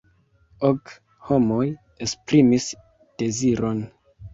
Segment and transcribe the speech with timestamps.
[0.69, 0.93] Ok
[1.29, 1.61] homoj
[2.09, 2.69] esprimis
[3.23, 3.89] deziron.